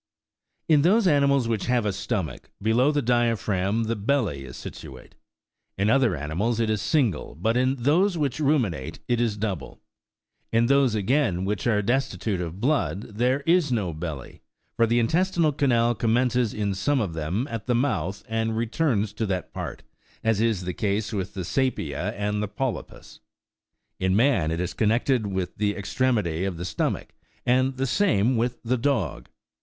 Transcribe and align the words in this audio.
In 0.67 0.81
those 0.81 1.05
animals 1.05 1.47
which 1.47 1.67
have 1.67 1.85
a 1.85 1.93
stomach, 1.93 2.49
below 2.59 2.91
the 2.91 3.03
diaphragm 3.03 3.83
the 3.83 3.95
belly 3.95 4.43
is 4.45 4.57
situate. 4.57 5.13
In 5.77 5.91
other 5.91 6.15
animals 6.15 6.59
it 6.59 6.71
is 6.71 6.81
single, 6.81 7.35
but 7.35 7.55
in 7.55 7.75
those 7.75 8.17
which 8.17 8.39
ruminate 8.39 8.97
it 9.07 9.21
is 9.21 9.37
double; 9.37 9.79
in 10.51 10.65
those, 10.65 10.95
again, 10.95 11.45
which 11.45 11.67
are 11.67 11.83
destitute 11.83 12.41
of 12.41 12.59
blood, 12.59 13.17
there 13.19 13.41
is 13.41 13.71
no 13.71 13.93
belly, 13.93 14.41
for 14.75 14.87
the 14.87 14.97
intestinal 14.97 15.51
canal 15.51 15.93
commences 15.93 16.51
in 16.51 16.73
some 16.73 16.99
of 16.99 17.13
them 17.13 17.47
at 17.51 17.67
the 17.67 17.75
mouth, 17.75 18.23
and 18.27 18.57
returns 18.57 19.13
to 19.13 19.27
that 19.27 19.53
part, 19.53 19.83
as 20.23 20.41
is 20.41 20.63
the 20.63 20.73
case 20.73 21.13
with 21.13 21.35
the 21.35 21.45
saepia 21.45 22.09
and 22.13 22.41
the 22.41 22.47
polypus. 22.47 23.19
In 23.99 24.15
man 24.15 24.49
it 24.49 24.59
is 24.59 24.73
connected 24.73 25.27
with 25.27 25.57
the 25.57 25.75
extremity 25.75 26.43
of 26.43 26.57
the 26.57 26.65
stomach, 26.65 27.09
and 27.45 27.77
the 27.77 27.85
same 27.85 28.35
with 28.35 28.63
the 28.63 28.77
dog. 28.79 29.29